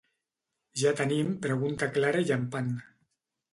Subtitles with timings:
[0.83, 2.75] Ja tenim pregunta clara i llampant.